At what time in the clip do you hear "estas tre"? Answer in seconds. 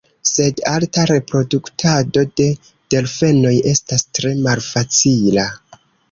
3.73-4.33